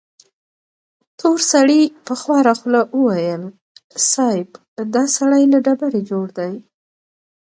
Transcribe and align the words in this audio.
تور 1.19 1.39
سړي 1.51 1.81
په 2.05 2.13
خواره 2.21 2.53
خوله 2.59 2.81
وويل: 2.97 3.43
صيب! 4.11 4.49
دا 4.95 5.03
سړی 5.17 5.43
له 5.53 5.57
ډبرې 5.65 6.01
جوړ 6.09 6.27
دی. 6.37 6.53